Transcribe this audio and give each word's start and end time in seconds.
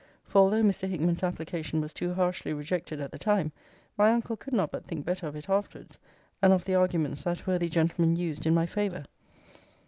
For 0.25 0.39
although 0.39 0.63
Mr. 0.63 0.89
Hickman's 0.89 1.21
application 1.21 1.79
was 1.79 1.93
too 1.93 2.15
harshly 2.15 2.53
rejected 2.53 2.99
at 3.01 3.11
the 3.11 3.19
time, 3.19 3.51
my 3.99 4.09
uncle 4.11 4.35
could 4.35 4.51
not 4.51 4.71
but 4.71 4.83
think 4.83 5.05
better 5.05 5.27
of 5.27 5.35
it 5.35 5.47
afterwards, 5.47 5.99
and 6.41 6.51
of 6.51 6.65
the 6.65 6.73
arguments 6.73 7.23
that 7.25 7.45
worthy 7.45 7.69
gentleman 7.69 8.15
used 8.15 8.47
in 8.47 8.55
my 8.55 8.65
favour. 8.65 9.03